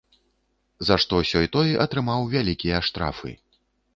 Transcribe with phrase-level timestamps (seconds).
[0.87, 3.31] За што сёй-той атрымаў вялікія штрафы.